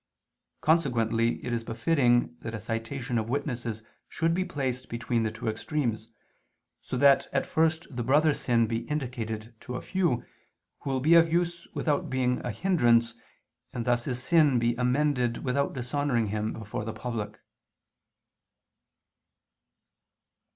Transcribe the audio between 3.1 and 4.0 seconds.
of witnesses